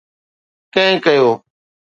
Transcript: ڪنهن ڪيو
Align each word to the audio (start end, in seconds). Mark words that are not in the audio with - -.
ڪنهن 0.73 0.95
ڪيو 1.05 1.29